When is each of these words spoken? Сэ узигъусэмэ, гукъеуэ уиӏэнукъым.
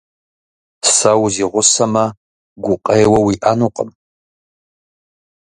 Сэ 0.95 1.11
узигъусэмэ, 1.23 2.05
гукъеуэ 2.63 3.19
уиӏэнукъым. 3.25 3.89